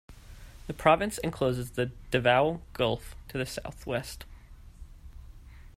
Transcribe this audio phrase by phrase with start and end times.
[0.65, 4.25] The province encloses the Davao Gulf to the southwest.